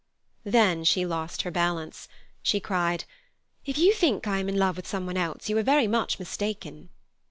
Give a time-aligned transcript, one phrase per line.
[0.45, 2.07] Then she lost her balance.
[2.41, 3.03] She cried:
[3.67, 6.17] "If you think I am in love with some one else, you are very much
[6.17, 6.89] mistaken."